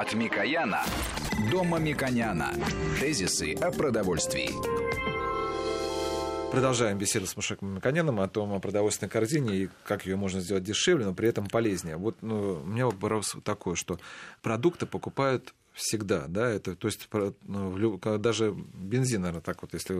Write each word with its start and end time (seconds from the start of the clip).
От 0.00 0.14
Микояна 0.14 0.84
до 1.50 1.64
Мамиконяна. 1.64 2.54
Тезисы 3.00 3.54
о 3.54 3.72
продовольствии. 3.72 4.50
Продолжаем 6.52 6.98
беседу 6.98 7.26
с 7.26 7.34
Мушеком 7.34 7.74
Миконяном 7.74 8.20
о 8.20 8.28
том, 8.28 8.52
о 8.52 8.60
продовольственной 8.60 9.10
корзине 9.10 9.56
и 9.56 9.68
как 9.84 10.06
ее 10.06 10.14
можно 10.14 10.38
сделать 10.40 10.62
дешевле, 10.62 11.04
но 11.04 11.14
при 11.14 11.28
этом 11.28 11.48
полезнее. 11.48 11.96
Вот 11.96 12.14
ну, 12.22 12.60
у 12.62 12.66
меня 12.66 12.86
вопрос 12.86 13.34
такой, 13.42 13.74
что 13.74 13.98
продукты 14.40 14.86
покупают 14.86 15.52
всегда, 15.78 16.26
да, 16.26 16.50
это, 16.50 16.74
то 16.74 16.88
есть 16.88 17.08
ну, 17.42 17.98
даже 18.18 18.52
бензин, 18.74 19.22
наверное, 19.22 19.42
так 19.42 19.62
вот, 19.62 19.74
если 19.74 19.94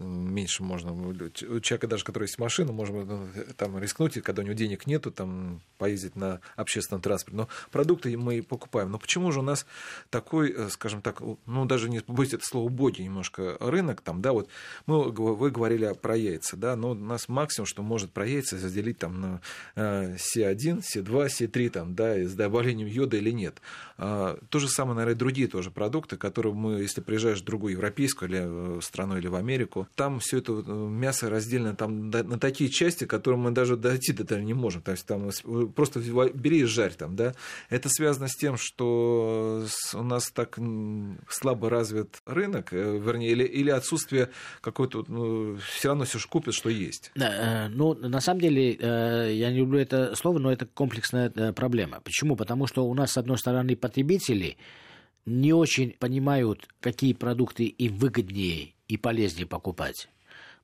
меньше 0.00 0.62
можно, 0.62 0.92
у 0.92 1.60
человека 1.60 1.88
даже, 1.88 2.04
который 2.04 2.24
есть 2.24 2.38
машина, 2.38 2.72
можно 2.72 3.04
ну, 3.04 3.28
там 3.56 3.78
рискнуть, 3.78 4.16
и 4.16 4.20
когда 4.20 4.42
у 4.42 4.44
него 4.44 4.54
денег 4.54 4.86
нету, 4.86 5.10
там 5.10 5.60
поездить 5.76 6.14
на 6.14 6.40
общественном 6.54 7.02
транспорте, 7.02 7.36
но 7.36 7.48
продукты 7.72 8.16
мы 8.16 8.42
покупаем, 8.42 8.92
но 8.92 8.98
почему 8.98 9.32
же 9.32 9.40
у 9.40 9.42
нас 9.42 9.66
такой, 10.08 10.52
э, 10.52 10.68
скажем 10.70 11.02
так, 11.02 11.20
ну, 11.46 11.64
даже 11.64 11.90
не 11.90 12.00
побоюсь 12.00 12.32
это 12.32 12.44
слово, 12.46 12.66
убогий 12.66 13.04
немножко 13.04 13.56
рынок, 13.58 14.02
там, 14.02 14.22
да, 14.22 14.32
вот 14.32 14.48
мы, 14.86 15.10
вы 15.10 15.50
говорили 15.50 15.92
про 16.00 16.16
яйца, 16.16 16.56
да, 16.56 16.76
но 16.76 16.92
у 16.92 16.94
нас 16.94 17.28
максимум, 17.28 17.66
что 17.66 17.82
может 17.82 18.12
про 18.12 18.24
яйца 18.24 18.54
разделить 18.54 18.98
там 18.98 19.20
на 19.20 19.40
C1, 19.74 20.82
C2, 20.94 21.26
C3, 21.26 21.70
там, 21.70 21.94
да, 21.96 22.16
с 22.16 22.34
добавлением 22.34 22.86
йода 22.86 23.16
или 23.16 23.30
нет. 23.30 23.60
А, 23.98 24.38
то 24.48 24.58
же 24.58 24.68
самое, 24.68 24.96
наверное, 24.96 25.18
другие 25.24 25.48
тоже 25.48 25.70
продукты, 25.70 26.18
которые 26.18 26.52
мы, 26.52 26.82
если 26.82 27.00
приезжаешь 27.00 27.40
в 27.40 27.44
другую 27.44 27.72
европейскую 27.72 28.28
или 28.28 28.42
э, 28.42 28.80
страну 28.82 29.16
или 29.16 29.26
в 29.26 29.36
Америку, 29.36 29.88
там 29.94 30.20
все 30.20 30.36
это 30.38 30.52
э, 30.52 30.70
мясо 30.70 31.30
разделено 31.30 31.74
там 31.74 32.10
на 32.10 32.38
такие 32.38 32.68
части, 32.68 33.06
которые 33.06 33.40
мы 33.40 33.50
даже 33.50 33.78
дойти 33.78 34.12
до 34.12 34.24
этого 34.24 34.40
не 34.40 34.52
можем. 34.52 34.82
То 34.82 34.90
есть 34.90 35.06
там 35.06 35.30
просто 35.74 36.00
бери 36.34 36.60
и 36.60 36.64
жарь 36.64 36.92
там, 36.92 37.16
да. 37.16 37.32
Это 37.70 37.88
связано 37.88 38.28
с 38.28 38.36
тем, 38.36 38.56
что 38.58 39.64
у 39.94 40.02
нас 40.02 40.30
так 40.30 40.58
слабо 41.30 41.70
развит 41.70 42.20
рынок, 42.26 42.74
э, 42.74 42.98
вернее, 42.98 43.30
или, 43.30 43.44
или 43.44 43.70
отсутствие 43.70 44.28
какой-то, 44.60 45.06
ну, 45.08 45.56
все 45.56 45.88
равно 45.88 46.04
все 46.04 46.18
же 46.18 46.28
купят, 46.28 46.52
что 46.52 46.68
есть. 46.68 47.12
Да, 47.14 47.70
ну, 47.70 47.94
на 47.94 48.20
самом 48.20 48.40
деле, 48.40 48.72
я 48.74 49.50
не 49.50 49.58
люблю 49.58 49.78
это 49.78 50.14
слово, 50.16 50.38
но 50.38 50.52
это 50.52 50.66
комплексная 50.66 51.30
проблема. 51.54 52.00
Почему? 52.00 52.36
Потому 52.36 52.66
что 52.66 52.84
у 52.84 52.92
нас, 52.92 53.12
с 53.12 53.16
одной 53.16 53.38
стороны, 53.38 53.74
потребители, 53.74 54.58
не 55.26 55.52
очень 55.52 55.92
понимают, 55.92 56.68
какие 56.80 57.12
продукты 57.12 57.64
им 57.64 57.96
выгоднее 57.96 58.74
и 58.88 58.96
полезнее 58.96 59.46
покупать. 59.46 60.08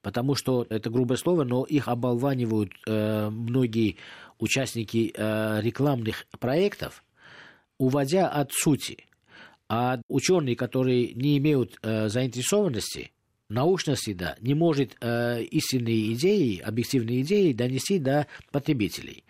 Потому 0.02 0.34
что, 0.34 0.66
это 0.70 0.88
грубое 0.90 1.16
слово, 1.16 1.44
но 1.44 1.64
их 1.64 1.88
оболванивают 1.88 2.72
э, 2.86 3.28
многие 3.30 3.96
участники 4.38 5.12
э, 5.14 5.60
рекламных 5.60 6.26
проектов, 6.38 7.04
уводя 7.78 8.28
от 8.28 8.52
сути. 8.52 9.04
А 9.68 10.00
ученые, 10.08 10.56
которые 10.56 11.12
не 11.14 11.38
имеют 11.38 11.78
э, 11.82 12.08
заинтересованности, 12.08 13.12
научности, 13.50 14.14
да, 14.14 14.36
не 14.40 14.54
может 14.54 14.96
э, 15.00 15.42
истинные 15.42 16.14
идеи, 16.14 16.58
объективные 16.58 17.20
идеи 17.20 17.52
донести 17.52 17.98
до 17.98 18.26
потребителей. 18.50 19.24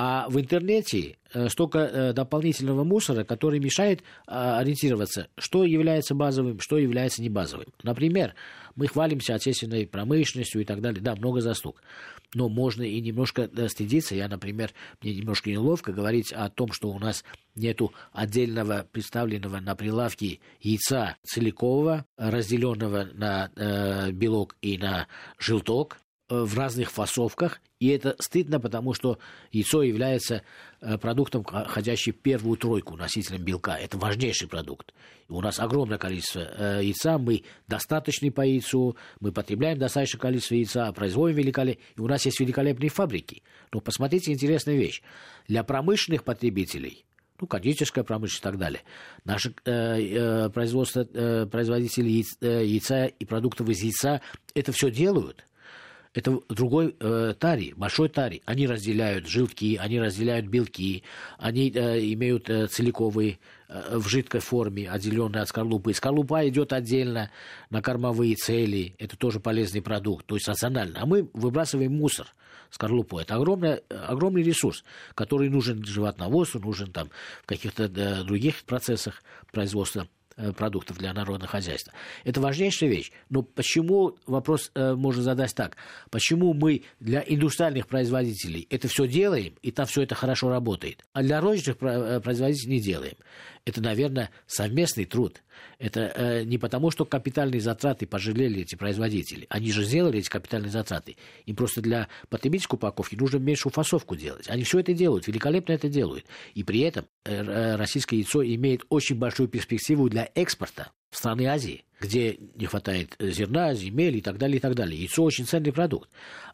А 0.00 0.28
в 0.28 0.38
интернете 0.38 1.16
э, 1.34 1.48
столько 1.48 1.80
э, 1.80 2.12
дополнительного 2.12 2.84
мусора, 2.84 3.24
который 3.24 3.58
мешает 3.58 4.04
а, 4.28 4.60
ориентироваться, 4.60 5.26
что 5.36 5.64
является 5.64 6.14
базовым, 6.14 6.60
что 6.60 6.78
является 6.78 7.20
не 7.20 7.28
базовым. 7.28 7.66
Например, 7.82 8.36
мы 8.76 8.86
хвалимся 8.86 9.34
отечественной 9.34 9.88
промышленностью 9.88 10.60
и 10.60 10.64
так 10.64 10.80
далее. 10.82 11.02
Да, 11.02 11.16
много 11.16 11.40
заслуг. 11.40 11.82
Но 12.32 12.48
можно 12.48 12.84
и 12.84 13.00
немножко 13.00 13.50
э, 13.52 13.68
стыдиться. 13.68 14.14
Я, 14.14 14.28
например, 14.28 14.70
мне 15.02 15.16
немножко 15.16 15.50
неловко 15.50 15.92
говорить 15.92 16.32
о 16.32 16.48
том, 16.48 16.70
что 16.70 16.90
у 16.90 16.98
нас 17.00 17.24
нету 17.56 17.92
отдельного 18.12 18.86
представленного 18.92 19.58
на 19.58 19.74
прилавке 19.74 20.38
яйца 20.60 21.16
целикового, 21.24 22.06
разделенного 22.16 23.08
на 23.14 23.50
э, 23.56 24.12
белок 24.12 24.54
и 24.62 24.78
на 24.78 25.08
желток, 25.40 25.98
Э, 25.98 26.07
в 26.28 26.56
разных 26.56 26.90
фасовках, 26.90 27.60
и 27.80 27.88
это 27.88 28.16
стыдно, 28.18 28.60
потому 28.60 28.92
что 28.92 29.18
яйцо 29.52 29.82
является 29.82 30.42
э, 30.80 30.98
продуктом, 30.98 31.44
входящим 31.44 32.12
в 32.12 32.16
первую 32.16 32.56
тройку 32.56 32.96
носителем 32.96 33.42
белка. 33.42 33.78
Это 33.78 33.98
важнейший 33.98 34.48
продукт. 34.48 34.92
У 35.28 35.40
нас 35.40 35.60
огромное 35.60 35.98
количество 35.98 36.40
э, 36.40 36.80
яйца, 36.82 37.18
мы 37.18 37.44
достаточны 37.66 38.30
по 38.30 38.42
яйцу, 38.42 38.96
мы 39.20 39.32
потребляем 39.32 39.78
достаточное 39.78 40.20
количество 40.20 40.54
яйца, 40.54 40.92
производим 40.92 41.36
великолепие, 41.36 41.84
и 41.96 42.00
у 42.00 42.08
нас 42.08 42.24
есть 42.26 42.40
великолепные 42.40 42.90
фабрики. 42.90 43.42
Но 43.72 43.80
посмотрите, 43.80 44.32
интересная 44.32 44.76
вещь. 44.76 45.02
Для 45.46 45.62
промышленных 45.64 46.24
потребителей 46.24 47.04
ну, 47.40 47.46
кондитерская 47.46 48.04
промышленность 48.04 48.40
и 48.40 48.42
так 48.42 48.58
далее. 48.58 48.80
Наши 49.24 49.54
э, 49.64 49.70
э, 49.70 50.50
производство, 50.50 51.06
э, 51.12 51.46
производители 51.46 52.08
яйца, 52.08 52.36
э, 52.40 52.66
яйца 52.66 53.06
и 53.06 53.24
продуктов 53.24 53.68
из 53.68 53.80
яйца 53.82 54.20
это 54.54 54.72
все 54.72 54.90
делают 54.90 55.47
это 56.18 56.40
другой 56.48 56.96
э, 56.98 57.34
тари, 57.38 57.74
большой 57.76 58.08
тари. 58.08 58.42
Они 58.44 58.66
разделяют 58.66 59.28
желтки, 59.28 59.76
они 59.76 60.00
разделяют 60.00 60.46
белки, 60.46 61.04
они 61.38 61.70
э, 61.70 62.00
имеют 62.12 62.50
э, 62.50 62.66
целиковые 62.66 63.38
э, 63.68 63.98
в 63.98 64.08
жидкой 64.08 64.40
форме, 64.40 64.90
отделенные 64.90 65.42
от 65.42 65.48
скорлупы. 65.48 65.94
Скорлупа 65.94 66.48
идет 66.48 66.72
отдельно 66.72 67.30
на 67.70 67.82
кормовые 67.82 68.34
цели, 68.34 68.96
это 68.98 69.16
тоже 69.16 69.38
полезный 69.38 69.80
продукт, 69.80 70.26
то 70.26 70.34
есть 70.34 70.48
рационально. 70.48 70.98
А 71.02 71.06
мы 71.06 71.30
выбрасываем 71.34 71.92
мусор 71.92 72.26
скорлупу. 72.70 73.20
Это 73.20 73.36
огромный, 73.36 73.76
огромный 73.88 74.42
ресурс, 74.42 74.82
который 75.14 75.48
нужен 75.48 75.84
животноводству, 75.84 76.58
нужен 76.58 76.90
там 76.90 77.10
в 77.44 77.46
каких-то 77.46 77.84
э, 77.84 78.24
других 78.24 78.64
процессах 78.64 79.22
производства 79.52 80.08
продуктов 80.52 80.98
для 80.98 81.12
народного 81.12 81.50
хозяйства. 81.50 81.92
Это 82.24 82.40
важнейшая 82.40 82.90
вещь. 82.90 83.12
Но 83.30 83.42
почему, 83.42 84.16
вопрос 84.26 84.70
э, 84.74 84.94
можно 84.94 85.22
задать 85.22 85.54
так, 85.54 85.76
почему 86.10 86.54
мы 86.54 86.82
для 87.00 87.22
индустриальных 87.26 87.86
производителей 87.86 88.66
это 88.70 88.88
все 88.88 89.06
делаем, 89.06 89.54
и 89.62 89.70
там 89.70 89.86
все 89.86 90.02
это 90.02 90.14
хорошо 90.14 90.48
работает, 90.48 91.04
а 91.12 91.22
для 91.22 91.40
розничных 91.40 91.76
э, 91.80 92.20
производителей 92.20 92.76
не 92.76 92.80
делаем? 92.80 93.14
Это, 93.68 93.82
наверное, 93.82 94.30
совместный 94.46 95.04
труд. 95.04 95.42
Это 95.78 96.10
э, 96.14 96.44
не 96.44 96.56
потому, 96.56 96.90
что 96.90 97.04
капитальные 97.04 97.60
затраты 97.60 98.06
пожалели 98.06 98.62
эти 98.62 98.76
производители. 98.76 99.46
Они 99.50 99.70
же 99.70 99.84
сделали 99.84 100.20
эти 100.20 100.30
капитальные 100.30 100.70
затраты. 100.70 101.18
Им 101.44 101.54
просто 101.54 101.82
для 101.82 102.08
потребительской 102.30 102.78
упаковки 102.78 103.14
нужно 103.14 103.36
меньшую 103.36 103.70
фасовку 103.70 104.16
делать. 104.16 104.48
Они 104.48 104.62
все 104.62 104.78
это 104.78 104.94
делают, 104.94 105.26
великолепно 105.26 105.72
это 105.72 105.90
делают. 105.90 106.24
И 106.54 106.64
при 106.64 106.80
этом 106.80 107.04
э, 107.26 107.76
российское 107.76 108.16
яйцо 108.16 108.42
имеет 108.42 108.86
очень 108.88 109.16
большую 109.16 109.50
перспективу 109.50 110.08
для 110.08 110.30
экспорта 110.34 110.90
в 111.10 111.16
страны 111.16 111.46
Азии, 111.46 111.84
где 112.00 112.38
не 112.54 112.66
хватает 112.66 113.16
зерна, 113.18 113.74
земель 113.74 114.16
и 114.16 114.20
так 114.20 114.38
далее, 114.38 114.58
и 114.58 114.60
так 114.60 114.74
далее. 114.74 115.00
Яйцо 115.00 115.22
очень 115.22 115.46
ценный 115.46 115.72
продукт. 115.72 116.08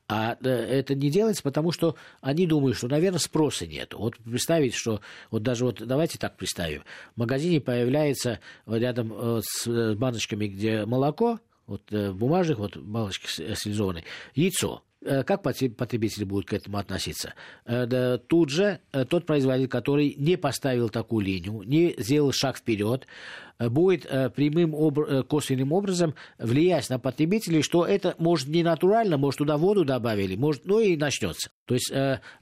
А 0.07 0.37
э, 0.43 0.49
это 0.49 0.95
не 0.95 1.11
делается, 1.11 1.43
потому 1.43 1.73
что 1.73 1.97
они 2.21 2.47
думают, 2.47 2.77
что, 2.77 2.89
наверное, 2.89 3.19
спроса 3.19 3.67
нет. 3.67 3.95
Вот 3.95 4.17
представить, 4.19 4.75
что 4.75 5.01
вот 5.31 5.43
даже 5.43 5.65
вот 5.65 5.83
давайте 5.85 6.19
так 6.19 6.37
представим. 6.37 6.83
В 7.15 7.21
магазине 7.21 7.61
появляется 7.61 8.41
рядом 8.67 9.13
э, 9.15 9.41
с 9.43 9.95
баночками, 9.95 10.47
где 10.47 10.85
молоко, 10.85 11.41
вот 11.67 11.83
э, 11.91 12.13
бумажных, 12.13 12.59
вот 12.59 12.77
баночки 12.77 13.27
стерилизованные, 13.27 14.05
яйцо. 14.35 14.83
Э, 15.05 15.23
как 15.23 15.43
потребители 15.43 16.25
будут 16.25 16.49
к 16.49 16.55
этому 16.55 16.79
относиться? 16.79 17.35
Э, 17.67 18.19
тут 18.27 18.49
же 18.49 18.81
э, 18.93 19.05
тот 19.05 19.27
производитель, 19.27 19.69
который 19.69 20.15
не 20.17 20.37
поставил 20.37 20.89
такую 20.89 21.27
линию, 21.27 21.63
не 21.65 21.95
сделал 21.99 22.33
шаг 22.33 22.57
вперед, 22.57 23.07
будет 23.61 24.03
прямым 24.35 24.75
косвенным 25.27 25.73
образом 25.73 26.17
влиять 26.39 26.91
на 26.91 26.99
потребителей, 26.99 27.63
что 27.63 27.87
это 27.87 28.17
может 28.19 28.49
не 28.49 28.65
натурально, 28.65 29.17
может 29.17 29.39
туда 29.39 29.57
воду 29.57 29.85
добавили, 29.85 30.35
может, 30.35 30.65
ну 30.65 30.81
и 30.81 30.97
начнется. 30.97 31.51
То 31.65 31.75
есть 31.75 31.93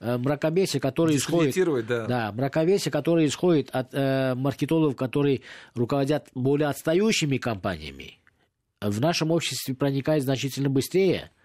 мракобесие, 0.00 0.80
которое 0.80 1.16
исходит, 1.16 1.86
да. 1.86 2.06
Да, 2.06 2.32
мракобесие, 2.32 2.90
которое 2.90 3.26
исходит 3.26 3.68
от 3.72 3.92
маркетологов, 3.92 4.96
которые 4.96 5.42
руководят 5.74 6.28
более 6.34 6.68
отстающими 6.68 7.36
компаниями, 7.36 8.18
в 8.80 8.98
нашем 8.98 9.32
обществе 9.32 9.74
проникает 9.74 10.22
значительно 10.22 10.70
быстрее– 10.70 11.30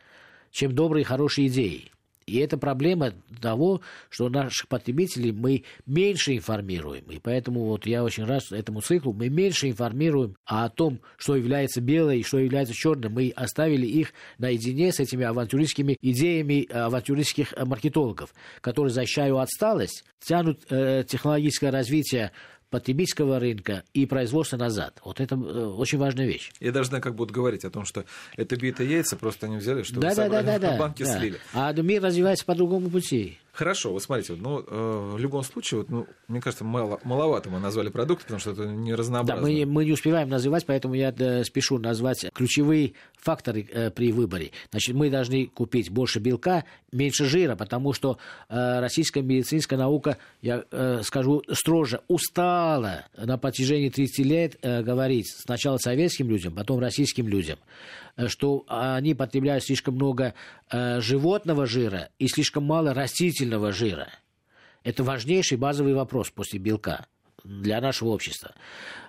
чем 0.58 0.74
добрые, 0.74 1.06
хорошие 1.06 1.50
идеи. 1.50 1.92
И 2.26 2.40
это 2.40 2.58
проблема 2.58 3.14
того, 3.42 3.82
что 4.10 4.28
наших 4.28 4.68
потребителей 4.68 5.32
мы 5.32 5.64
меньше 5.86 6.36
информируем. 6.36 7.06
И 7.12 7.20
поэтому 7.20 7.66
вот 7.66 7.86
я 7.86 8.04
очень 8.04 8.26
рад 8.26 8.42
этому 8.52 8.82
циклу. 8.82 9.14
Мы 9.14 9.30
меньше 9.30 9.70
информируем 9.70 10.36
о 10.46 10.68
том, 10.70 11.00
что 11.16 11.36
является 11.36 11.80
белым 11.80 12.18
и 12.18 12.24
что 12.24 12.40
является 12.40 12.74
черным. 12.74 13.14
Мы 13.14 13.32
оставили 13.36 13.86
их 13.86 14.14
наедине 14.40 14.92
с 14.92 15.00
этими 15.00 15.26
авантюристскими 15.26 15.96
идеями 16.02 16.70
авантюристских 16.70 17.54
маркетологов, 17.56 18.34
которые 18.60 18.92
защищают 18.92 19.38
отсталость, 19.38 20.04
тянут 20.20 20.66
э, 20.70 21.06
технологическое 21.08 21.72
развитие 21.72 22.32
потребительского 22.70 23.40
рынка 23.40 23.84
и 23.94 24.06
производства 24.06 24.58
назад. 24.58 25.00
Вот 25.04 25.20
это 25.20 25.36
э, 25.36 25.38
очень 25.38 25.98
важная 25.98 26.26
вещь. 26.26 26.52
Я 26.60 26.72
знаю, 26.84 27.02
как 27.02 27.16
будут 27.16 27.34
говорить 27.34 27.66
о 27.66 27.70
том, 27.70 27.86
что 27.86 28.06
это 28.36 28.56
битые 28.56 28.90
яйца, 28.90 29.16
просто 29.16 29.46
они 29.46 29.58
взяли, 29.58 29.84
что 29.84 30.00
да, 30.00 30.14
да, 30.14 30.30
да, 30.30 30.60
да, 30.60 30.78
банки 30.80 31.04
да. 31.04 31.18
слили. 31.18 31.38
А 31.54 31.72
мир 31.74 32.04
развивается 32.04 32.46
по 32.46 32.56
другому 32.56 32.90
пути. 32.90 33.38
Хорошо, 33.58 33.92
вот 33.92 34.04
смотрите, 34.04 34.36
ну, 34.38 34.60
э, 34.60 35.10
в 35.16 35.18
любом 35.18 35.42
случае, 35.42 35.80
вот, 35.80 35.90
ну, 35.90 36.06
мне 36.28 36.40
кажется, 36.42 36.64
мало, 36.64 37.00
маловато 37.04 37.50
мы 37.50 37.58
назвали 37.58 37.90
продукты, 37.90 38.26
потому 38.26 38.40
что 38.40 38.52
это 38.52 38.68
не 38.68 38.94
разнообразно. 38.94 39.44
Да, 39.44 39.52
мы, 39.52 39.66
мы 39.66 39.84
не 39.84 39.94
успеваем 39.94 40.30
называть, 40.30 40.68
поэтому 40.68 40.94
я 40.94 41.12
да, 41.12 41.44
спешу 41.44 41.80
назвать 41.80 42.28
ключевые 42.36 42.94
факторы 43.20 43.68
э, 43.74 43.90
при 43.90 44.12
выборе. 44.12 44.52
Значит, 44.70 44.94
мы 44.94 45.10
должны 45.10 45.48
купить 45.48 45.90
больше 45.90 46.20
белка, 46.20 46.66
меньше 46.92 47.26
жира, 47.26 47.56
потому 47.56 47.94
что 47.94 48.20
э, 48.48 48.80
российская 48.80 49.24
медицинская 49.24 49.80
наука, 49.80 50.20
я 50.44 50.64
э, 50.70 51.02
скажу 51.02 51.42
строже, 51.52 52.02
устала 52.08 53.06
на 53.18 53.40
протяжении 53.40 53.90
30 53.90 54.20
лет 54.24 54.58
э, 54.62 54.84
говорить 54.84 55.34
сначала 55.36 55.78
советским 55.78 56.30
людям, 56.30 56.54
потом 56.54 56.78
российским 56.80 57.28
людям, 57.28 57.58
э, 57.58 58.07
что 58.28 58.66
они 58.68 59.14
потребляют 59.14 59.64
слишком 59.64 59.96
много 59.96 60.34
э, 60.72 61.00
животного 61.02 61.66
жира 61.66 62.10
и 62.20 62.28
слишком 62.28 62.64
мало 62.64 62.94
растительного 62.94 63.72
жира. 63.72 64.10
Это 64.84 65.04
важнейший 65.04 65.58
базовый 65.58 65.94
вопрос 65.94 66.32
после 66.32 66.60
белка 66.60 67.06
для 67.44 67.82
нашего 67.82 68.10
общества. 68.10 68.54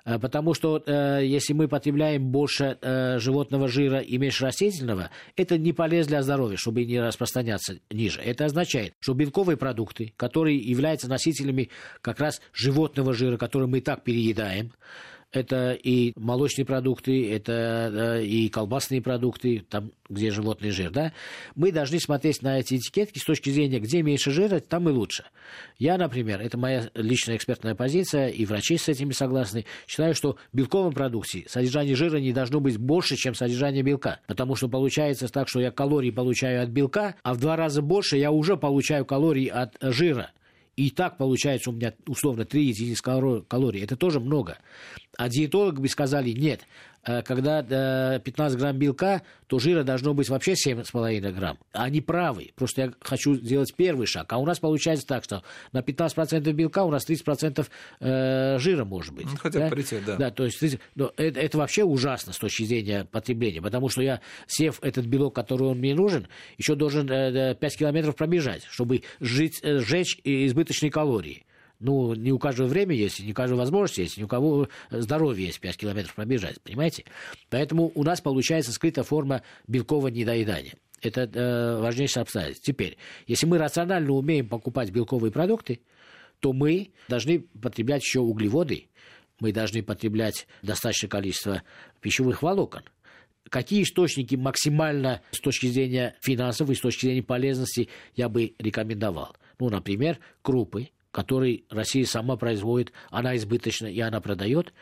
Э, 0.05 0.19
потому 0.19 0.55
что 0.55 0.83
э, 0.85 1.21
если 1.25 1.53
мы 1.53 1.69
потребляем 1.69 2.31
больше 2.31 2.79
э, 2.81 3.19
животного 3.19 3.69
жира 3.69 3.99
и 3.99 4.19
меньше 4.19 4.45
растительного, 4.45 5.11
это 5.37 5.59
не 5.59 5.73
полезно 5.73 6.11
для 6.11 6.23
здоровья, 6.23 6.57
чтобы 6.57 6.85
не 6.85 7.01
распространяться 7.01 7.79
ниже. 7.91 8.21
Это 8.21 8.47
означает, 8.47 8.95
что 9.01 9.15
белковые 9.15 9.57
продукты, 9.57 10.13
которые 10.17 10.59
являются 10.59 11.09
носителями 11.09 11.71
как 12.01 12.21
раз 12.21 12.41
животного 12.53 13.13
жира, 13.13 13.37
который 13.37 13.69
мы 13.69 13.79
и 13.79 13.83
так 13.83 14.05
переедаем, 14.05 14.73
это 15.33 15.73
и 15.73 16.13
молочные 16.17 16.65
продукты, 16.65 17.31
это 17.33 18.21
и 18.23 18.49
колбасные 18.49 19.03
продукты, 19.03 19.65
там, 19.69 19.93
где 20.09 20.31
животный 20.31 20.71
жир, 20.71 20.91
да, 20.91 21.13
мы 21.55 21.71
должны 21.71 22.01
смотреть 22.01 22.43
на 22.43 22.59
эти 22.59 22.77
этикетки 22.77 23.19
с 23.19 23.25
точки 23.25 23.51
зрения, 23.51 23.79
где 23.79 24.03
меньше 24.03 24.31
жира, 24.31 24.61
там 24.61 24.89
и 24.89 24.93
лучше. 24.93 25.25
Я, 25.79 25.99
например, 25.99 26.41
это 26.41 26.57
моя 26.57 26.91
личная 26.95 27.37
экспертная 27.37 27.75
позиция, 27.75 28.29
и 28.29 28.45
врачи 28.47 28.79
с 28.79 28.89
этими 28.89 29.13
согласны, 29.13 29.67
считаю, 29.87 30.15
что 30.15 30.37
в 30.53 30.57
белковом 30.57 30.93
продукте 30.93 31.45
содержание 31.47 31.95
жира 31.95 32.19
не 32.19 32.33
должно 32.33 32.61
быть 32.61 32.79
больше, 32.79 33.17
чем 33.17 33.35
содержание 33.35 33.83
белка, 33.83 34.21
потому 34.27 34.55
что 34.57 34.69
получается 34.69 35.29
так, 35.29 35.49
что 35.49 35.61
я 35.61 35.71
калории 35.71 36.11
получаю 36.11 36.63
от 36.63 36.71
белка, 36.71 37.17
а 37.23 37.35
в 37.35 37.41
два 37.41 37.57
раза 37.57 37.83
больше 37.83 38.17
я 38.17 38.31
уже 38.31 38.57
получаю 38.57 39.05
калорий 39.05 39.47
от 39.47 39.77
жира. 39.81 40.31
И 40.77 40.91
так 40.91 41.19
получается 41.19 41.71
у 41.71 41.73
меня 41.73 41.93
условно 42.07 42.45
3 42.45 42.65
единицы 42.65 43.03
калорий. 43.03 43.83
Это 43.83 43.97
тоже 43.97 44.21
много. 44.21 44.59
А 45.19 45.29
диетологи 45.29 45.81
бы 45.81 45.89
сказали, 45.89 46.31
нет, 46.31 46.63
Э, 47.09 47.23
когда 47.23 48.19
15 48.19 48.57
э, 48.57 48.61
грамм 48.61 48.77
белка, 48.77 49.23
то 49.47 49.59
жира 49.59 49.83
должно 49.83 50.13
быть 50.13 50.29
вообще 50.29 50.53
7,5 50.53 51.33
грамм. 51.33 51.59
Они 51.73 52.03
правы. 52.03 52.51
Просто 52.55 52.83
я 52.83 52.93
хочу 53.01 53.35
сделать 53.37 53.75
первый 53.75 54.07
шаг. 54.07 54.31
А 54.33 54.39
у 54.39 54.45
нас 54.45 54.59
получается 54.59 55.07
так, 55.07 55.25
что 55.25 55.43
на 55.73 55.79
15% 55.79 56.53
белка 56.53 56.85
у 56.85 56.91
нас 56.91 57.09
30% 57.09 57.67
э, 58.01 58.59
жира 58.59 58.85
может 58.85 59.15
быть. 59.15 59.27
Ну, 59.27 59.37
хотя 59.39 59.61
да? 59.61 59.69
паритет, 59.71 60.05
да. 60.05 60.17
Да, 60.17 60.31
то 60.31 60.45
есть 60.45 60.63
но 60.97 61.13
это, 61.17 61.41
это 61.41 61.59
вообще 61.59 61.83
ужасно 61.83 62.33
с 62.33 62.39
точки 62.39 62.65
зрения 62.65 63.07
потребления, 63.11 63.63
потому 63.63 63.89
что 63.89 64.03
я, 64.03 64.21
сев 64.47 64.79
этот 64.83 65.07
белок, 65.07 65.35
который 65.35 65.69
он 65.69 65.79
мне 65.79 65.95
нужен, 65.95 66.29
еще 66.59 66.75
должен 66.75 67.09
5 67.09 67.59
километров 67.79 68.17
пробежать, 68.17 68.65
чтобы 68.69 69.03
жить, 69.21 69.61
сжечь 69.63 70.21
избыточные 70.25 70.91
калории. 70.91 71.47
Ну, 71.81 72.15
не 72.15 72.33
у 72.33 72.39
каждого 72.39 72.67
время 72.67 72.95
есть, 72.95 73.21
не 73.21 73.31
у 73.31 73.35
каждого 73.35 73.61
возможность 73.61 73.99
есть, 73.99 74.17
не 74.19 74.25
у 74.25 74.29
кого 74.29 74.69
здоровье 74.91 75.47
есть 75.47 75.61
5 75.61 75.77
километров 75.77 76.15
пробежать, 76.15 76.61
понимаете? 76.61 77.05
Поэтому 77.51 77.93
у 77.95 78.03
нас 78.03 78.21
получается 78.21 78.73
скрытая 78.73 79.05
форма 79.05 79.43
белкового 79.69 80.09
недоедания. 80.09 80.75
Это 81.01 81.31
э, 81.33 81.81
важнейшее 81.81 82.23
обстоятельство. 82.23 82.65
Теперь, 82.65 82.99
если 83.29 83.47
мы 83.47 83.59
рационально 83.59 84.11
умеем 84.13 84.49
покупать 84.49 84.91
белковые 84.91 85.31
продукты, 85.31 85.81
то 86.41 86.53
мы 86.53 86.91
должны 87.09 87.41
потреблять 87.41 88.03
еще 88.03 88.21
углеводы, 88.21 88.89
мы 89.39 89.53
должны 89.53 89.85
потреблять 89.85 90.49
достаточное 90.63 91.09
количество 91.09 91.63
пищевых 92.01 92.43
волокон. 92.43 92.83
Какие 93.49 93.85
источники 93.85 94.35
максимально 94.35 95.23
с 95.31 95.39
точки 95.39 95.67
зрения 95.69 96.17
финансов 96.21 96.69
и 96.71 96.75
с 96.75 96.81
точки 96.81 97.07
зрения 97.07 97.23
полезности 97.23 97.89
я 98.15 98.29
бы 98.29 98.55
рекомендовал? 98.59 99.37
Ну, 99.59 99.71
например, 99.71 100.19
крупы, 100.43 100.91
который 101.11 101.65
Россия 101.71 102.05
сама 102.05 102.37
производит, 102.37 102.93
она 103.11 103.37
избыточна 103.37 103.87
и 103.87 104.01
она 104.01 104.21
продает, 104.21 104.73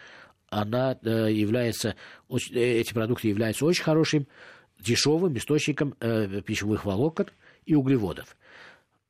она 0.50 0.98
э, 1.02 1.32
является, 1.32 1.96
э, 2.28 2.36
эти 2.54 2.92
продукты 2.92 3.28
являются 3.28 3.64
очень 3.64 3.84
хорошим, 3.84 4.26
дешевым 4.78 5.36
источником 5.36 5.94
э, 6.00 6.42
пищевых 6.42 6.84
волокон 6.84 7.26
и 7.64 7.74
углеводов. 7.74 8.36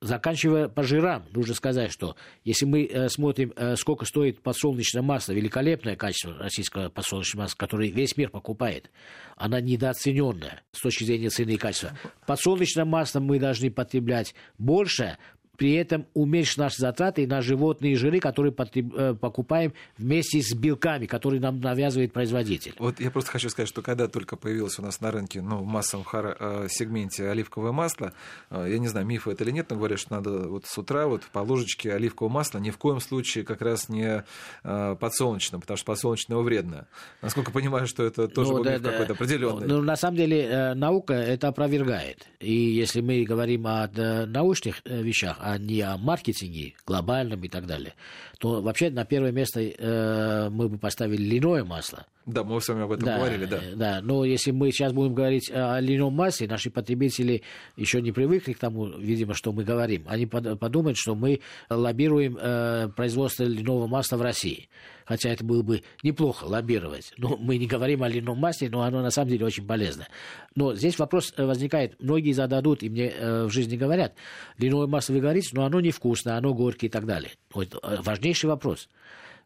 Заканчивая 0.02 0.68
по 0.68 0.82
жирам, 0.82 1.24
нужно 1.32 1.54
сказать, 1.54 1.90
что 1.90 2.16
если 2.44 2.66
мы 2.66 3.08
смотрим, 3.08 3.54
сколько 3.76 4.04
стоит 4.04 4.42
подсолнечное 4.42 5.02
масло, 5.02 5.32
великолепное 5.32 5.96
качество 5.96 6.34
российского 6.34 6.90
подсолнечного 6.90 7.44
масла, 7.44 7.56
которое 7.56 7.90
весь 7.90 8.14
мир 8.18 8.28
покупает, 8.28 8.90
она 9.36 9.58
недооцененная 9.62 10.62
с 10.72 10.82
точки 10.82 11.04
зрения 11.04 11.30
цены 11.30 11.52
и 11.52 11.56
качества. 11.56 11.98
Подсолнечное 12.26 12.84
масло 12.84 13.20
мы 13.20 13.38
должны 13.38 13.70
потреблять 13.70 14.34
больше, 14.58 15.16
при 15.56 15.74
этом 15.74 16.06
уменьшить 16.14 16.58
наши 16.58 16.78
затраты 16.78 17.26
на 17.26 17.40
животные 17.40 17.96
жиры, 17.96 18.20
которые 18.20 18.54
э, 18.54 19.14
покупаем 19.14 19.72
вместе 19.98 20.40
с 20.40 20.54
белками, 20.54 21.06
которые 21.06 21.40
нам 21.40 21.60
навязывает 21.60 22.12
производитель. 22.12 22.74
Вот 22.78 23.00
я 23.00 23.10
просто 23.10 23.30
хочу 23.30 23.48
сказать, 23.48 23.68
что 23.68 23.82
когда 23.82 24.08
только 24.08 24.36
появилось 24.36 24.78
у 24.78 24.82
нас 24.82 25.00
на 25.00 25.10
рынке, 25.10 25.40
ну, 25.42 25.58
в 25.58 25.66
массовом 25.66 26.06
э, 26.12 26.66
сегменте 26.70 27.28
оливковое 27.28 27.72
масло, 27.72 28.12
э, 28.50 28.68
я 28.70 28.78
не 28.78 28.88
знаю, 28.88 29.06
миф 29.06 29.28
это 29.28 29.44
или 29.44 29.50
нет, 29.50 29.66
но 29.70 29.76
говорят, 29.76 29.98
что 29.98 30.14
надо 30.14 30.48
вот 30.48 30.66
с 30.66 30.78
утра 30.78 31.06
вот 31.06 31.22
по 31.32 31.40
ложечке 31.40 31.92
оливкового 31.92 32.32
масла 32.32 32.58
ни 32.58 32.70
в 32.70 32.78
коем 32.78 33.00
случае 33.00 33.44
как 33.44 33.62
раз 33.62 33.88
не 33.88 34.24
подсолнечным, 34.62 35.60
потому 35.60 35.76
что 35.76 35.86
подсолнечного 35.86 36.42
вредно. 36.42 36.86
Насколько 37.22 37.50
понимаю, 37.50 37.86
что 37.86 38.04
это 38.04 38.28
тоже 38.28 38.52
ну, 38.52 38.62
да, 38.62 38.74
миф 38.74 38.82
да. 38.82 38.90
какой-то 38.92 39.12
определенный. 39.14 39.66
Ну, 39.66 39.82
на 39.82 39.96
самом 39.96 40.16
деле, 40.16 40.74
наука 40.74 41.14
это 41.14 41.48
опровергает. 41.48 42.26
И 42.40 42.52
если 42.52 43.00
мы 43.00 43.24
говорим 43.24 43.66
о 43.66 43.88
научных 44.26 44.82
вещах, 44.84 45.38
а 45.46 45.58
не 45.58 45.80
о 45.80 45.96
маркетинге 45.96 46.74
глобальном 46.84 47.44
и 47.44 47.48
так 47.48 47.66
далее, 47.66 47.94
то 48.40 48.60
вообще 48.60 48.90
на 48.90 49.04
первое 49.04 49.30
место 49.30 49.60
э, 49.60 50.50
мы 50.50 50.68
бы 50.68 50.76
поставили 50.76 51.22
льняное 51.22 51.62
масло. 51.62 52.04
Да, 52.26 52.42
мы 52.42 52.60
с 52.60 52.68
вами 52.68 52.82
об 52.82 52.90
этом 52.90 53.04
да, 53.04 53.18
говорили, 53.18 53.44
да. 53.44 53.60
Да, 53.76 54.00
но 54.02 54.24
если 54.24 54.50
мы 54.50 54.72
сейчас 54.72 54.92
будем 54.92 55.14
говорить 55.14 55.48
о 55.54 55.78
льняном 55.78 56.14
масле, 56.14 56.48
наши 56.48 56.68
потребители 56.70 57.42
еще 57.76 58.02
не 58.02 58.10
привыкли 58.10 58.54
к 58.54 58.58
тому, 58.58 58.86
видимо, 58.98 59.34
что 59.34 59.52
мы 59.52 59.62
говорим. 59.62 60.02
Они 60.08 60.26
подумают, 60.26 60.98
что 60.98 61.14
мы 61.14 61.38
лоббируем 61.70 62.36
э, 62.40 62.88
производство 62.96 63.44
льняного 63.44 63.86
масла 63.86 64.16
в 64.16 64.22
России. 64.22 64.68
Хотя 65.06 65.30
это 65.30 65.44
было 65.44 65.62
бы 65.62 65.82
неплохо 66.02 66.44
лоббировать. 66.44 67.14
Но 67.16 67.36
мы 67.36 67.56
не 67.56 67.66
говорим 67.66 68.02
о 68.02 68.08
льняном 68.08 68.38
масле, 68.38 68.68
но 68.68 68.82
оно 68.82 69.00
на 69.00 69.10
самом 69.10 69.30
деле 69.30 69.46
очень 69.46 69.66
полезно. 69.66 70.06
Но 70.54 70.74
здесь 70.74 70.98
вопрос 70.98 71.32
э, 71.36 71.44
возникает. 71.46 72.00
Многие 72.00 72.32
зададут, 72.32 72.82
и 72.82 72.90
мне 72.90 73.08
э, 73.08 73.44
в 73.44 73.50
жизни 73.50 73.76
говорят, 73.76 74.14
льняное 74.58 74.86
масло 74.86 75.14
вы 75.14 75.20
говорите, 75.20 75.50
но 75.52 75.64
оно 75.64 75.80
невкусное, 75.80 76.36
оно 76.36 76.52
горькое 76.52 76.88
и 76.88 76.92
так 76.92 77.06
далее. 77.06 77.30
Вот, 77.54 77.74
э, 77.74 77.96
важнейший 78.02 78.50
вопрос. 78.50 78.88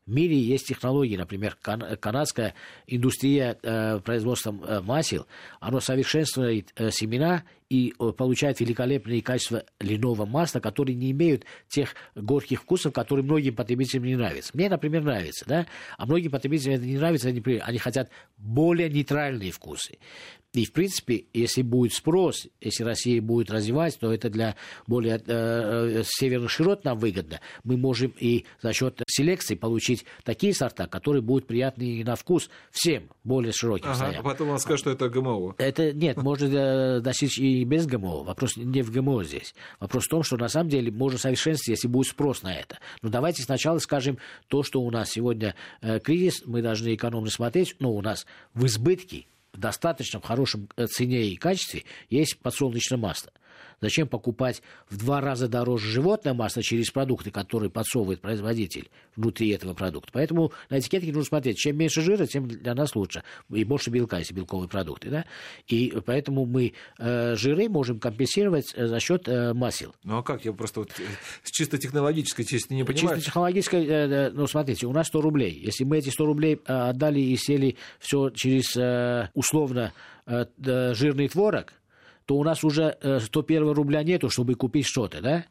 В 0.07 0.13
мире 0.13 0.37
есть 0.37 0.67
технологии, 0.67 1.17
например, 1.17 1.57
канадская 1.61 2.55
индустрия 2.87 3.59
э, 3.63 4.01
производства 4.01 4.53
э, 4.67 4.81
масел, 4.81 5.27
она 5.61 5.81
совершенствует 5.81 6.73
э, 6.75 6.91
семена 6.91 7.45
и 7.71 7.95
э, 7.99 8.13
получает 8.13 8.61
великолепные 8.61 9.23
качества 9.23 9.65
льняного 9.79 10.27
масла, 10.27 10.59
которые 10.59 10.97
не 10.97 11.13
имеют 11.13 11.45
тех 11.69 11.95
горьких 12.17 12.63
вкусов, 12.63 12.93
которые 12.93 13.25
многим 13.25 13.55
потребителям 13.55 14.05
не 14.05 14.17
нравятся. 14.17 14.51
Мне, 14.55 14.69
например, 14.69 15.05
нравится, 15.05 15.45
да, 15.47 15.67
а 15.97 16.05
многим 16.05 16.33
потребителям 16.33 16.75
это 16.75 16.85
не 16.85 16.99
нравится, 16.99 17.29
они, 17.29 17.41
они 17.61 17.79
хотят 17.79 18.11
более 18.37 18.91
нейтральные 18.91 19.53
вкусы. 19.53 19.99
И, 20.53 20.65
в 20.65 20.73
принципе, 20.73 21.27
если 21.33 21.63
будет 21.63 21.93
спрос, 21.93 22.49
если 22.61 22.83
Россия 22.83 23.23
будет 23.23 23.53
развивать, 23.53 23.97
то 24.01 24.13
это 24.13 24.31
для 24.31 24.57
более 24.89 25.15
э, 25.15 25.21
э, 25.25 26.03
северных 26.05 26.51
широт 26.51 26.85
нам 26.85 26.99
выгодно. 26.99 27.41
Мы 27.63 27.77
можем 27.77 28.13
и 28.19 28.47
за 28.61 28.73
счет 28.73 29.01
селекции 29.07 29.55
получить 29.55 30.05
такие 30.25 30.53
сорта, 30.53 30.89
которые 30.89 31.23
будут 31.23 31.47
приятны 31.47 32.03
на 32.05 32.17
вкус 32.17 32.51
всем 32.73 33.11
более 33.23 33.53
широким 33.53 33.91
ага, 33.91 33.95
слоям. 33.95 34.21
А 34.21 34.23
потом 34.25 34.49
он 34.49 34.59
скажет, 34.59 34.81
что 34.81 34.91
это 34.91 35.09
ГМО. 35.09 35.55
Это 35.59 35.93
нет, 35.93 36.17
можно 36.17 36.47
э, 36.47 37.01
достичь 37.01 37.39
и 37.39 37.60
без 37.65 37.87
ГМО. 37.87 38.25
Вопрос 38.25 38.57
не 38.57 38.83
в 38.83 38.91
ГМО 38.91 39.25
здесь. 39.25 39.55
Вопрос 39.79 40.05
в 40.07 40.09
том, 40.09 40.23
что 40.23 40.37
на 40.37 40.49
самом 40.49 40.69
деле 40.69 40.91
можно 40.91 41.19
совершенствовать, 41.19 41.79
если 41.79 41.89
будет 41.89 42.09
спрос 42.09 42.43
на 42.43 42.55
это. 42.55 42.79
Но 43.03 43.09
давайте 43.09 43.43
сначала 43.43 43.79
скажем 43.79 44.19
то, 44.49 44.63
что 44.63 44.81
у 44.81 44.91
нас 44.91 45.11
сегодня 45.11 45.55
э, 45.81 46.01
кризис, 46.01 46.43
мы 46.47 46.63
должны 46.63 46.95
экономно 46.95 47.31
смотреть, 47.31 47.77
но 47.79 47.93
у 47.93 48.01
нас 48.03 48.27
в 48.55 48.67
избытке 48.67 49.27
в 49.53 49.59
достаточном 49.59 50.23
хорошем 50.23 50.69
э, 50.77 50.87
цене 50.87 51.25
и 51.25 51.37
качестве 51.37 51.85
есть 52.09 52.39
подсолнечное 52.39 52.99
масло. 52.99 53.33
Зачем 53.81 54.09
покупать 54.09 54.63
в 54.89 54.99
два 54.99 55.21
раза 55.21 55.49
дороже 55.49 55.89
животное 55.89 56.35
масло 56.35 56.63
через 56.63 56.91
продукты, 56.91 57.31
которые 57.31 57.71
подсовывает 57.71 58.21
производитель 58.21 58.91
внутри 59.17 59.51
этого 59.51 59.73
продукта? 59.73 60.11
Поэтому 60.13 60.53
на 60.69 60.79
этикетке 60.79 61.09
нужно 61.09 61.25
смотреть, 61.25 61.57
чем 61.57 61.79
меньше 61.79 62.03
жира, 62.03 62.27
тем 62.27 62.47
для 62.47 62.75
нас 62.75 62.95
лучше. 62.95 63.23
И 63.51 63.65
больше 63.65 63.91
белка, 63.91 64.19
если 64.19 64.35
белковые 64.35 64.69
продукты. 64.69 65.09
Да? 65.09 65.25
И 65.67 65.95
поэтому 66.05 66.45
мы 66.45 66.75
э, 66.99 67.35
жиры 67.37 67.69
можем 67.69 67.99
компенсировать 67.99 68.73
э, 68.75 68.87
за 68.87 69.01
счет 69.01 69.27
э, 69.29 69.55
масел. 69.55 69.95
Ну 70.05 70.19
а 70.19 70.23
как? 70.23 70.45
Я 70.45 70.53
просто 70.53 70.81
вот, 70.81 70.91
э, 70.99 71.03
с 71.43 71.51
чисто 71.51 71.79
технологической 71.79 72.45
части 72.45 72.75
не 72.75 72.85
понимаю. 72.85 73.17
Чисто 73.17 73.31
технологической, 73.31 73.87
э, 73.87 74.31
ну 74.31 74.47
смотрите, 74.47 74.87
у 74.87 74.93
нас 74.93 75.07
100 75.07 75.21
рублей. 75.23 75.53
Если 75.53 75.85
мы 75.85 75.99
эти 75.99 76.11
100 76.11 76.27
рублей 76.27 76.61
э, 76.67 76.73
отдали 76.73 77.21
и 77.21 77.37
сели 77.37 77.77
все 77.99 78.29
через 78.31 78.77
э, 78.77 79.31
условно 79.35 79.95
э, 80.27 80.45
жирный 80.95 81.29
творог, 81.29 81.73
то 82.31 82.37
у 82.37 82.45
нас 82.45 82.63
уже 82.63 82.97
101 83.03 83.63
э, 83.63 83.73
рубля 83.73 84.05
нету, 84.05 84.31
чтобы 84.31 84.55
купить 84.55 84.87
что-то, 84.87 85.21
да? 85.21 85.47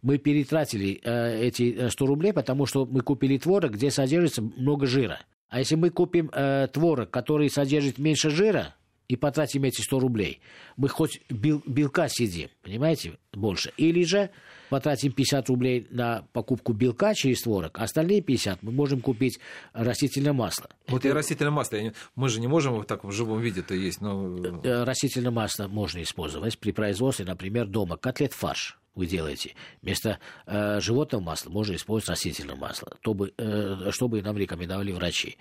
Мы 0.00 0.16
перетратили 0.18 1.00
э, 1.02 1.40
эти 1.42 1.88
100 1.88 2.06
рублей, 2.06 2.32
потому 2.32 2.66
что 2.66 2.86
мы 2.86 3.00
купили 3.00 3.36
творог, 3.36 3.72
где 3.72 3.90
содержится 3.90 4.40
много 4.40 4.86
жира. 4.86 5.18
А 5.48 5.58
если 5.58 5.74
мы 5.74 5.90
купим 5.90 6.30
э, 6.32 6.68
творог, 6.72 7.10
который 7.10 7.50
содержит 7.50 7.98
меньше 7.98 8.30
жира, 8.30 8.76
и 9.10 9.16
потратим 9.16 9.64
эти 9.64 9.80
100 9.80 9.98
рублей, 9.98 10.40
мы 10.76 10.88
хоть 10.88 11.20
бел, 11.28 11.60
белка 11.66 12.08
съедим, 12.08 12.48
понимаете, 12.62 13.18
больше. 13.32 13.72
Или 13.76 14.04
же 14.04 14.30
потратим 14.68 15.10
50 15.10 15.48
рублей 15.48 15.88
на 15.90 16.24
покупку 16.32 16.72
белка 16.72 17.12
через 17.14 17.42
творог, 17.42 17.76
а 17.76 17.84
остальные 17.84 18.22
50 18.22 18.62
мы 18.62 18.70
можем 18.70 19.00
купить 19.00 19.40
растительное 19.72 20.32
масло. 20.32 20.70
Вот 20.86 21.04
и 21.04 21.10
растительное 21.10 21.50
масло, 21.50 21.78
мы 22.14 22.28
же 22.28 22.40
не 22.40 22.46
можем 22.46 22.74
его 22.74 22.84
так 22.84 23.02
в 23.02 23.10
живом 23.10 23.40
виде-то 23.40 23.74
есть. 23.74 24.00
Но... 24.00 24.38
Э, 24.62 24.84
растительное 24.84 25.32
масло 25.32 25.66
можно 25.66 26.00
использовать 26.02 26.56
при 26.60 26.70
производстве, 26.70 27.24
например, 27.24 27.66
дома 27.66 27.96
котлет-фарш 27.96 28.78
вы 29.00 29.06
делаете. 29.06 29.54
Вместо 29.80 30.18
э, 30.46 30.78
животного 30.80 31.22
масла 31.22 31.50
можно 31.50 31.74
использовать 31.74 32.10
растительное 32.10 32.54
масло, 32.54 32.96
чтобы, 33.00 33.32
э, 33.38 33.90
чтобы 33.92 34.20
нам 34.20 34.36
рекомендовали 34.36 34.92
врачи. 34.92 35.38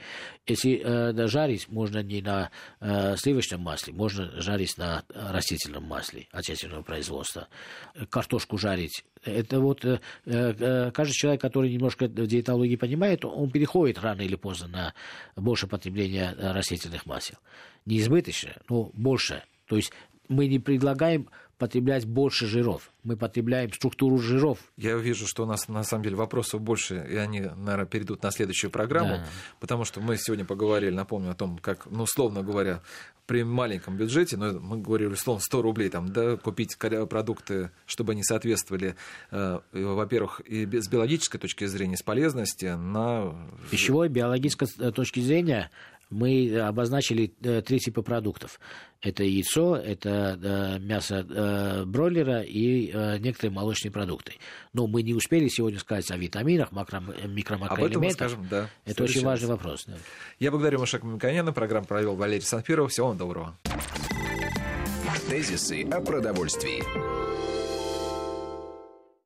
Если 0.48 0.82
э, 0.82 1.28
жарить, 1.28 1.68
можно 1.68 2.01
не 2.01 2.22
на 2.22 2.51
э, 2.80 3.18
сливочном 3.18 3.60
масле, 3.62 3.92
можно 3.94 4.32
жарить 4.42 4.78
на 4.78 5.04
растительном 5.13 5.84
масле 5.84 6.28
отечественного 6.32 6.84
производства. 6.84 7.50
Картошку 8.10 8.58
жарить. 8.58 9.04
Это 9.25 9.60
вот 9.60 9.84
э, 9.84 10.00
э, 10.25 10.92
каждый 10.92 11.13
человек, 11.13 11.42
который 11.42 11.70
немножко 11.70 12.08
диетологии 12.08 12.78
понимает, 12.78 13.25
он 13.25 13.51
переходит 13.51 14.00
рано 14.00 14.22
или 14.22 14.36
поздно 14.36 14.68
на 14.68 14.94
больше 15.36 15.68
потребление 15.68 16.34
растительных 16.38 17.06
масел. 17.06 17.36
Не 17.86 18.00
избыточно, 18.00 18.54
но 18.70 18.89
больше. 18.94 19.44
То 19.68 19.75
есть 19.75 19.92
мы 20.30 20.48
не 20.48 20.60
предлагаем 20.60 21.30
потреблять 21.60 22.06
больше 22.06 22.48
жиров. 22.48 22.92
Мы 23.04 23.18
потребляем 23.18 23.72
структуру 23.72 24.18
жиров. 24.18 24.60
Я 24.78 24.96
вижу, 24.96 25.28
что 25.28 25.44
у 25.44 25.46
нас 25.46 25.68
на 25.68 25.84
самом 25.84 26.04
деле 26.04 26.16
вопросов 26.16 26.62
больше, 26.62 27.06
и 27.08 27.16
они, 27.18 27.42
наверное, 27.42 27.86
перейдут 27.86 28.24
на 28.24 28.32
следующую 28.32 28.72
программу, 28.72 29.18
да. 29.18 29.25
потому 29.60 29.84
что 29.84 30.00
мы 30.00 30.18
сегодня 30.18 30.46
поговорили, 30.46 30.92
напомню, 30.92 31.32
о 31.32 31.36
том, 31.36 31.58
как, 31.60 31.86
ну, 31.92 32.04
условно 32.04 32.42
говоря, 32.42 32.82
при 33.28 33.44
маленьком 33.44 33.96
бюджете, 33.96 34.38
но 34.38 34.60
мы 34.60 34.78
говорили, 34.78 35.10
условно, 35.10 35.39
100 35.39 35.62
рублей, 35.62 35.89
там, 35.89 36.12
да, 36.12 36.38
купить 36.38 36.78
продукты, 36.78 37.70
чтобы 37.86 38.13
они 38.13 38.24
соответствовали, 38.24 38.96
э, 39.30 39.60
во-первых, 39.72 40.39
и 40.39 40.66
с 40.66 40.88
биологической 40.88 41.38
точки 41.38 41.66
зрения, 41.66 41.96
с 41.96 42.01
полезности, 42.01 42.66
на... 42.75 43.36
Пищевой, 43.70 44.10
биологической 44.10 44.68
э, 44.80 44.92
точки 44.92 45.20
зрения 45.20 45.70
мы 46.10 46.60
обозначили 46.60 47.34
э, 47.42 47.62
три 47.62 47.80
типа 47.80 48.01
продуктов. 48.01 48.60
Это 49.01 49.24
яйцо, 49.24 49.75
это 49.75 50.39
э, 50.42 50.80
мясо 50.80 51.25
э, 51.30 51.86
бройлера 51.86 52.42
и 52.42 52.88
некоторые 53.20 53.51
молочные 53.51 53.92
продукты. 53.92 54.34
Но 54.74 54.88
мы 54.88 55.04
не 55.04 55.13
успели 55.13 55.48
сегодня 55.48 55.80
сказать 55.80 56.10
о 56.12 56.18
витаминах, 56.18 56.72
макро, 56.72 57.00
микромакроэлементах. 57.00 57.80
Об 57.80 57.92
этом 57.92 58.01
мы 58.04 58.12
скажем, 58.12 58.48
да. 58.50 58.70
Это 58.86 59.04
очень 59.04 59.24
важный 59.24 59.48
вопрос. 59.50 59.86
Да. 59.86 59.98
Я 60.39 60.51
благодарю 60.51 60.80
Машака 60.80 61.06
Миконяна. 61.06 61.54
Программу 61.54 61.86
провел 61.86 62.16
Валерий 62.16 62.42
Санфиров. 62.42 62.92
Всего 62.92 63.08
вам 63.08 63.18
доброго. 63.18 63.58
Тезисы 65.30 65.84
о 65.84 66.01
продовольствии. 66.01 67.49